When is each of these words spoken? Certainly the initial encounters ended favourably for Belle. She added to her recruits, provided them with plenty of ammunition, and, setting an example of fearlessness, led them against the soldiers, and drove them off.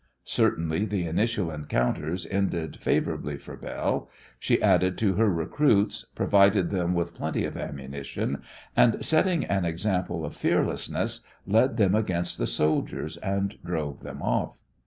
Certainly 0.25 0.85
the 0.85 1.05
initial 1.05 1.51
encounters 1.51 2.25
ended 2.25 2.75
favourably 2.75 3.37
for 3.37 3.55
Belle. 3.55 4.09
She 4.39 4.59
added 4.59 4.97
to 4.97 5.13
her 5.13 5.29
recruits, 5.29 6.05
provided 6.15 6.71
them 6.71 6.95
with 6.95 7.13
plenty 7.13 7.45
of 7.45 7.55
ammunition, 7.55 8.41
and, 8.75 9.05
setting 9.05 9.45
an 9.45 9.63
example 9.63 10.25
of 10.25 10.35
fearlessness, 10.35 11.21
led 11.45 11.77
them 11.77 11.93
against 11.93 12.39
the 12.39 12.47
soldiers, 12.47 13.17
and 13.17 13.59
drove 13.63 14.01
them 14.01 14.23
off. 14.23 14.63